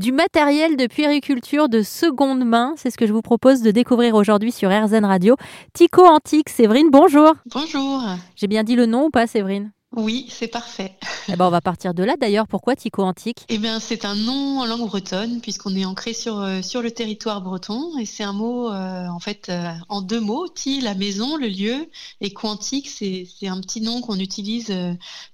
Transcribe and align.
du 0.00 0.12
matériel 0.12 0.78
de 0.78 0.86
puériculture 0.86 1.68
de 1.68 1.82
seconde 1.82 2.42
main. 2.42 2.72
C'est 2.78 2.90
ce 2.90 2.96
que 2.96 3.06
je 3.06 3.12
vous 3.12 3.20
propose 3.20 3.60
de 3.60 3.70
découvrir 3.70 4.14
aujourd'hui 4.14 4.50
sur 4.50 4.70
RZN 4.70 5.04
Radio. 5.04 5.36
Tico 5.74 6.06
Antique, 6.06 6.48
Séverine, 6.48 6.88
bonjour. 6.90 7.34
Bonjour. 7.52 8.02
J'ai 8.34 8.46
bien 8.46 8.64
dit 8.64 8.76
le 8.76 8.86
nom 8.86 9.04
ou 9.04 9.10
pas, 9.10 9.26
Séverine? 9.26 9.72
Oui, 9.94 10.26
c'est 10.30 10.46
parfait. 10.46 10.96
Eh 11.28 11.36
ben, 11.36 11.46
on 11.46 11.50
va 11.50 11.60
partir 11.60 11.94
de 11.94 12.04
là 12.04 12.14
d'ailleurs. 12.18 12.46
Pourquoi 12.46 12.76
Tico 12.76 13.02
Antique? 13.02 13.44
Eh 13.48 13.58
bien, 13.58 13.80
c'est 13.80 14.04
un 14.04 14.14
nom 14.14 14.60
en 14.60 14.64
langue 14.64 14.86
bretonne 14.86 15.40
puisqu'on 15.40 15.74
est 15.74 15.84
ancré 15.84 16.14
sur, 16.14 16.38
euh, 16.38 16.62
sur 16.62 16.80
le 16.80 16.92
territoire 16.92 17.42
breton 17.42 17.98
et 17.98 18.06
c'est 18.06 18.22
un 18.22 18.32
mot 18.32 18.70
euh, 18.70 19.06
en 19.08 19.18
fait 19.18 19.48
euh, 19.48 19.72
en 19.88 20.00
deux 20.00 20.20
mots. 20.20 20.48
Ti, 20.48 20.80
la 20.80 20.94
maison, 20.94 21.36
le 21.36 21.48
lieu 21.48 21.90
et 22.20 22.32
quantique, 22.32 22.88
c'est 22.88 23.26
un 23.42 23.60
petit 23.60 23.80
nom 23.80 24.00
qu'on 24.00 24.18
utilise 24.18 24.72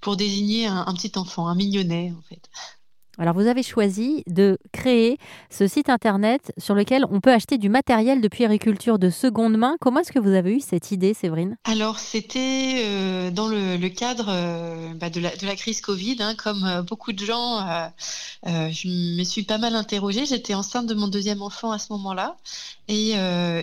pour 0.00 0.16
désigner 0.16 0.66
un, 0.66 0.86
un 0.86 0.94
petit 0.94 1.12
enfant, 1.16 1.46
un 1.46 1.54
mignonnet 1.54 2.14
en 2.18 2.22
fait. 2.22 2.40
Alors 3.18 3.34
vous 3.34 3.46
avez 3.46 3.62
choisi 3.62 4.22
de 4.26 4.58
créer 4.72 5.18
ce 5.50 5.66
site 5.66 5.88
internet 5.88 6.52
sur 6.58 6.74
lequel 6.74 7.04
on 7.10 7.20
peut 7.20 7.32
acheter 7.32 7.56
du 7.56 7.70
matériel 7.70 8.20
de 8.20 8.28
puériculture 8.28 8.98
de 8.98 9.08
seconde 9.08 9.56
main. 9.56 9.76
Comment 9.80 10.00
est-ce 10.00 10.12
que 10.12 10.18
vous 10.18 10.34
avez 10.34 10.56
eu 10.56 10.60
cette 10.60 10.90
idée, 10.90 11.14
Séverine? 11.14 11.56
Alors 11.64 11.98
c'était 11.98 12.82
euh, 12.84 13.30
dans 13.30 13.48
le, 13.48 13.88
cadre 13.88 14.26
euh, 14.28 14.92
bah, 14.94 15.08
de, 15.08 15.20
la, 15.20 15.56
crise 15.56 15.80
Covid, 15.80 16.16
hein, 16.20 16.34
comme 16.34 16.64
euh, 16.64 16.82
beaucoup 16.82 17.12
de 17.12 17.24
gens. 17.24 17.66
je 18.44 19.16
me 19.16 19.24
suis 19.24 19.44
pas 19.44 19.58
mal 19.58 19.74
interrogée. 19.76 20.26
J'étais 20.26 20.54
enceinte 20.54 20.86
de 20.86 20.94
mon 20.94 21.08
deuxième 21.08 21.40
enfant 21.40 21.72
à 21.72 21.78
ce 21.78 21.92
moment-là, 21.94 22.36
et, 22.88 23.14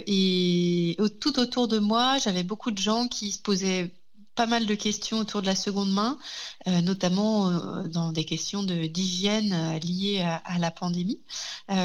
et 0.08 0.98
tout 1.20 1.40
autour 1.40 1.68
de 1.68 1.80
moi, 1.80 2.18
j'avais 2.18 2.44
beaucoup 2.44 2.72
de 2.72 2.80
gens 2.80 3.08
qui 3.08 3.32
se 3.32 3.40
posaient 3.40 3.92
pas 4.36 4.46
mal 4.48 4.66
de 4.66 4.76
questions 4.76 5.20
autour 5.20 5.42
de 5.42 5.46
la 5.46 5.56
seconde 5.56 5.92
main, 5.92 6.18
euh, 6.68 6.82
notamment 6.82 7.50
euh, 7.50 7.84
dans 7.88 8.12
des 8.12 8.26
questions 8.26 8.64
de, 8.64 8.88
d'hygiène 8.88 9.54
euh, 9.54 9.80
liées 9.80 10.22
à, 10.22 10.58
la 10.60 10.72
pandémie. 10.72 11.20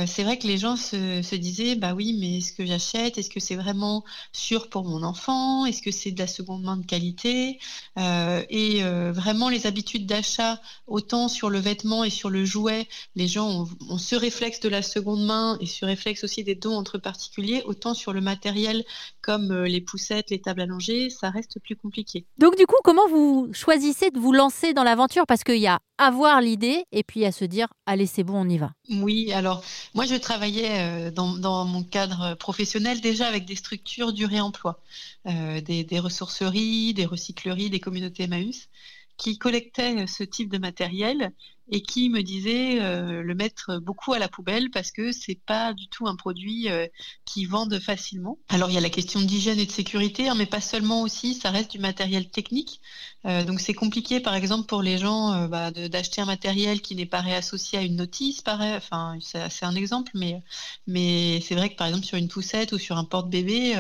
c'est 0.06 0.22
vrai 0.22 0.38
que 0.38 0.46
les 0.46 0.58
gens 0.58 0.76
se, 0.76 1.34
disaient, 1.34 1.74
bah 1.74 1.94
oui, 1.94 2.16
mais 2.18 2.38
est-ce 2.38 2.52
que 2.52 2.64
j'achète? 2.64 3.18
Est-ce 3.18 3.30
que 3.30 3.40
c'est 3.40 3.56
vraiment 3.56 4.04
sûr 4.32 4.68
pour 4.68 4.84
mon 4.84 5.02
enfant? 5.02 5.66
Est-ce 5.66 5.82
que 5.82 5.90
c'est 5.90 6.12
de 6.12 6.18
la 6.18 6.26
seconde 6.26 6.62
main 6.62 6.76
de 6.76 6.86
qualité? 6.86 7.58
Et 7.96 8.82
vraiment, 8.82 9.48
les 9.48 9.66
habitudes 9.66 10.06
d'achat, 10.06 10.60
autant 10.86 11.28
sur 11.28 11.50
le 11.50 11.58
vêtement 11.58 12.04
et 12.04 12.10
sur 12.10 12.30
le 12.30 12.44
jouet, 12.44 12.86
les 13.16 13.26
gens 13.26 13.66
ont, 13.88 13.98
ce 13.98 14.14
réflexe 14.14 14.60
de 14.60 14.68
la 14.68 14.82
seconde 14.82 15.24
main 15.24 15.56
et 15.60 15.66
ce 15.66 15.84
réflexe 15.84 16.24
aussi 16.24 16.44
des 16.44 16.54
dons 16.54 16.76
entre 16.76 16.98
particuliers, 16.98 17.62
autant 17.64 17.94
sur 17.94 18.12
le 18.12 18.20
matériel 18.20 18.84
comme 19.22 19.64
les 19.64 19.80
poussettes, 19.80 20.30
les 20.30 20.40
tables 20.40 20.60
allongées, 20.60 21.10
ça 21.10 21.30
reste 21.30 21.58
plus 21.60 21.76
compliqué. 21.76 22.26
Donc 22.38 22.56
du 22.56 22.66
coup, 22.66 22.76
comment 22.84 23.08
vous 23.08 23.48
choisissez 23.52 24.10
de 24.10 24.18
vous 24.20 24.32
lancer 24.32 24.72
dans 24.72 24.84
l'aventure? 24.84 25.26
Parce 25.26 25.42
qu'il 25.42 25.58
y 25.58 25.66
a 25.66 25.80
avoir 25.98 26.40
l'idée 26.40 26.84
et 26.92 27.02
puis 27.02 27.24
à 27.24 27.32
se 27.32 27.44
dire, 27.44 27.66
allez, 27.84 28.06
c'est 28.06 28.22
bon, 28.22 28.46
on 28.46 28.48
y 28.48 28.58
va. 28.58 28.70
Oui, 28.90 29.32
alors 29.32 29.64
moi, 29.94 30.06
je 30.06 30.14
travaillais 30.14 31.08
euh, 31.08 31.10
dans, 31.10 31.64
mon 31.64 31.82
cadre 31.82 32.34
professionnel 32.34 33.00
déjà 33.00 33.26
avec 33.26 33.44
des 33.44 33.56
structures 33.56 34.12
du 34.12 34.24
réemploi, 34.24 34.80
euh, 35.26 35.60
des, 35.60 35.82
des 35.82 35.98
ressourceries, 35.98 36.94
des 36.94 37.06
recycleries, 37.06 37.70
des 37.70 37.80
communautés 37.80 38.24
Emmaüs 38.24 38.68
qui 39.16 39.36
collectaient 39.36 40.06
ce 40.06 40.22
type 40.22 40.48
de 40.48 40.58
matériel 40.58 41.32
et 41.70 41.82
qui 41.82 42.08
me 42.08 42.22
disait 42.22 42.80
euh, 42.80 43.22
le 43.22 43.34
mettre 43.34 43.78
beaucoup 43.78 44.12
à 44.12 44.18
la 44.18 44.28
poubelle 44.28 44.70
parce 44.70 44.90
que 44.90 45.12
c'est 45.12 45.38
pas 45.46 45.74
du 45.74 45.88
tout 45.88 46.06
un 46.06 46.16
produit 46.16 46.70
euh, 46.70 46.86
qui 47.24 47.44
vendent 47.44 47.78
facilement. 47.78 48.38
Alors 48.48 48.70
il 48.70 48.74
y 48.74 48.78
a 48.78 48.80
la 48.80 48.90
question 48.90 49.20
d'hygiène 49.20 49.58
et 49.58 49.66
de 49.66 49.70
sécurité, 49.70 50.28
hein, 50.28 50.34
mais 50.34 50.46
pas 50.46 50.60
seulement 50.60 51.02
aussi, 51.02 51.34
ça 51.34 51.50
reste 51.50 51.70
du 51.72 51.78
matériel 51.78 52.30
technique. 52.30 52.80
Euh, 53.26 53.44
donc 53.44 53.60
c'est 53.60 53.74
compliqué 53.74 54.20
par 54.20 54.34
exemple 54.34 54.66
pour 54.66 54.80
les 54.80 54.96
gens 54.98 55.46
bah, 55.48 55.70
d'acheter 55.70 56.22
un 56.22 56.26
matériel 56.26 56.80
qui 56.80 56.94
n'est 56.94 57.06
pas 57.06 57.20
réassocié 57.20 57.78
à 57.78 57.82
une 57.82 57.96
notice. 57.96 58.42
Enfin 58.46 59.18
c'est 59.20 59.64
un 59.64 59.74
exemple, 59.74 60.12
mais 60.14 60.42
mais 60.86 61.40
c'est 61.42 61.54
vrai 61.54 61.68
que 61.68 61.76
par 61.76 61.86
exemple 61.86 62.06
sur 62.06 62.16
une 62.16 62.28
poussette 62.28 62.72
ou 62.72 62.78
sur 62.78 62.96
un 62.96 63.04
porte-bébé, 63.04 63.74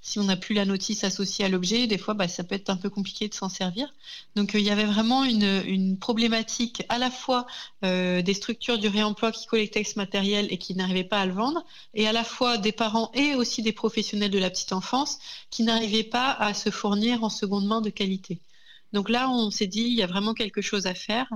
si 0.00 0.18
on 0.18 0.24
n'a 0.24 0.36
plus 0.36 0.54
la 0.54 0.64
notice 0.64 1.04
associée 1.04 1.44
à 1.44 1.48
l'objet, 1.48 1.86
des 1.86 1.98
fois 1.98 2.14
bah, 2.14 2.28
ça 2.28 2.44
peut 2.44 2.54
être 2.54 2.70
un 2.70 2.76
peu 2.76 2.88
compliqué 2.88 3.28
de 3.28 3.34
s'en 3.34 3.48
servir. 3.48 3.92
Donc 4.36 4.52
il 4.54 4.60
y 4.60 4.70
avait 4.70 4.84
vraiment 4.84 5.24
une 5.24 5.98
problématique 5.98 6.84
à 6.88 6.98
la 6.98 7.10
fois 7.10 7.25
euh, 7.84 8.22
des 8.22 8.34
structures 8.34 8.78
du 8.78 8.88
réemploi 8.88 9.32
qui 9.32 9.46
collectaient 9.46 9.84
ce 9.84 9.98
matériel 9.98 10.46
et 10.50 10.58
qui 10.58 10.74
n'arrivaient 10.74 11.04
pas 11.04 11.20
à 11.20 11.26
le 11.26 11.32
vendre, 11.32 11.64
et 11.94 12.06
à 12.08 12.12
la 12.12 12.24
fois 12.24 12.58
des 12.58 12.72
parents 12.72 13.10
et 13.14 13.34
aussi 13.34 13.62
des 13.62 13.72
professionnels 13.72 14.30
de 14.30 14.38
la 14.38 14.50
petite 14.50 14.72
enfance 14.72 15.18
qui 15.50 15.62
n'arrivaient 15.62 16.04
pas 16.04 16.32
à 16.32 16.54
se 16.54 16.70
fournir 16.70 17.24
en 17.24 17.30
seconde 17.30 17.66
main 17.66 17.80
de 17.80 17.90
qualité. 17.90 18.40
Donc 18.92 19.10
là, 19.10 19.28
on 19.30 19.50
s'est 19.50 19.66
dit, 19.66 19.82
il 19.82 19.94
y 19.94 20.02
a 20.02 20.06
vraiment 20.06 20.34
quelque 20.34 20.62
chose 20.62 20.86
à 20.86 20.94
faire. 20.94 21.28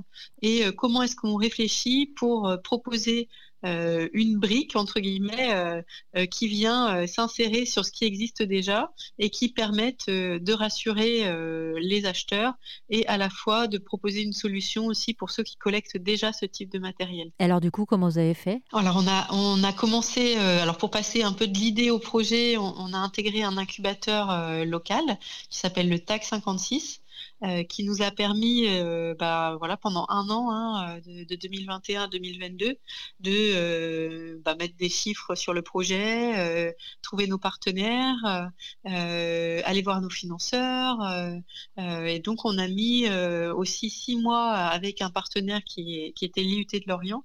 Et 0.42 0.64
euh, 0.64 0.72
comment 0.72 1.02
est-ce 1.02 1.16
qu'on 1.16 1.36
réfléchit 1.36 2.06
pour 2.16 2.48
euh, 2.48 2.56
proposer 2.56 3.28
euh, 3.66 4.08
une 4.14 4.38
brique, 4.38 4.74
entre 4.74 5.00
guillemets, 5.00 5.84
qui 6.30 6.48
vient 6.48 7.06
s'insérer 7.06 7.66
sur 7.66 7.84
ce 7.84 7.92
qui 7.92 8.06
existe 8.06 8.42
déjà 8.42 8.90
et 9.18 9.28
qui 9.28 9.50
permette 9.50 10.06
de 10.08 10.52
rassurer 10.54 11.30
les 11.78 12.06
acheteurs 12.06 12.54
et 12.88 13.06
à 13.06 13.18
la 13.18 13.28
fois 13.28 13.66
de 13.66 13.76
proposer 13.76 14.22
une 14.22 14.32
solution 14.32 14.86
aussi 14.86 15.12
pour 15.12 15.30
ceux 15.30 15.42
qui 15.42 15.56
collectent 15.56 15.98
déjà 15.98 16.32
ce 16.32 16.46
type 16.46 16.72
de 16.72 16.78
matériel. 16.78 17.32
Alors 17.38 17.60
du 17.60 17.70
coup, 17.70 17.84
comment 17.84 18.08
vous 18.08 18.16
avez 18.16 18.32
fait? 18.32 18.62
Alors 18.72 18.96
on 18.96 19.06
a, 19.06 19.26
on 19.30 19.62
a 19.62 19.74
commencé, 19.74 20.36
alors 20.36 20.78
pour 20.78 20.90
passer 20.90 21.22
un 21.22 21.32
peu 21.32 21.46
de 21.46 21.58
l'idée 21.58 21.90
au 21.90 21.98
projet, 21.98 22.56
on, 22.56 22.74
on, 22.78 22.94
a 22.94 22.98
intégré 22.98 23.42
un 23.42 23.58
incubateur 23.58 24.64
local 24.64 25.02
qui 25.50 25.58
s'appelle 25.58 25.90
le 25.90 25.98
TAC 25.98 26.24
56 26.24 27.02
euh, 27.42 27.64
qui 27.64 27.84
nous 27.84 28.02
a 28.02 28.10
permis, 28.10 28.66
euh, 28.68 29.14
bah, 29.18 29.56
voilà, 29.58 29.76
pendant 29.78 30.04
un 30.10 30.28
an, 30.28 30.50
hein, 30.50 31.00
euh, 31.08 31.24
de, 31.24 31.36
2021 31.36 32.02
à 32.02 32.06
2022, 32.08 32.76
de 33.20 34.40
bah, 34.44 34.54
mettre 34.56 34.76
des 34.76 34.90
chiffres 34.90 35.34
sur 35.34 35.54
le 35.54 35.62
projet, 35.62 36.74
trouver 37.02 37.26
nos 37.26 37.38
partenaires, 37.38 38.50
aller 38.84 39.82
voir 39.82 40.00
nos 40.00 40.10
financeurs. 40.10 40.98
et 41.78 42.18
donc, 42.20 42.44
on 42.44 42.58
a 42.58 42.68
mis 42.68 43.08
aussi 43.10 43.90
six 43.90 44.16
mois 44.16 44.52
avec 44.52 45.02
un 45.02 45.10
partenaire 45.10 45.62
qui, 45.64 46.12
qui 46.14 46.24
était 46.24 46.42
l'IUT 46.42 46.66
de 46.72 46.82
Lorient 46.86 47.24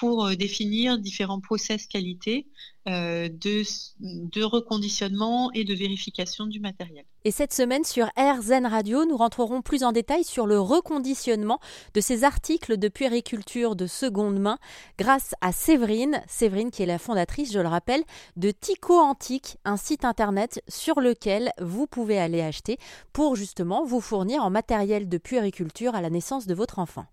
pour 0.00 0.24
euh, 0.24 0.34
définir 0.34 0.98
différents 0.98 1.40
process 1.40 1.86
qualité 1.86 2.46
euh, 2.88 3.28
de, 3.28 4.42
reconditionnement 4.42 5.52
et 5.52 5.64
de 5.64 5.74
vérification 5.74 6.46
du 6.46 6.58
matériel. 6.58 7.04
Et 7.26 7.30
cette 7.30 7.52
semaine 7.52 7.84
sur 7.84 8.06
RZN 8.16 8.64
Radio, 8.64 9.04
nous 9.04 9.18
rentrerons 9.18 9.60
plus 9.60 9.84
en 9.84 9.92
détail 9.92 10.24
sur 10.24 10.46
le 10.46 10.58
reconditionnement 10.58 11.60
de 11.92 12.00
ces 12.00 12.24
articles 12.24 12.78
de 12.78 12.88
puériculture 12.88 13.76
de 13.76 13.86
seconde 13.86 14.38
main 14.40 14.56
grâce 14.98 15.34
à 15.42 15.52
Séverine, 15.52 16.22
Séverine 16.26 16.70
qui 16.70 16.82
est 16.82 16.86
la 16.86 16.98
fondatrice, 16.98 17.52
je 17.52 17.60
le 17.60 17.68
rappelle, 17.68 18.02
de 18.36 18.50
Tico 18.50 18.98
Antique, 18.98 19.58
un 19.66 19.76
site 19.76 20.06
internet 20.06 20.62
sur 20.66 21.00
lequel 21.00 21.52
vous 21.60 21.86
pouvez 21.86 22.18
aller 22.18 22.40
acheter 22.40 22.78
pour 23.12 23.36
justement 23.36 23.84
vous 23.84 24.00
fournir 24.00 24.42
en 24.42 24.48
matériel 24.48 25.10
de 25.10 25.18
puériculture 25.18 25.94
à 25.94 26.00
la 26.00 26.08
naissance 26.08 26.46
de 26.46 26.54
votre 26.54 26.78
enfant. 26.78 27.04